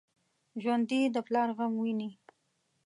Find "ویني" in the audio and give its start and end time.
1.81-2.09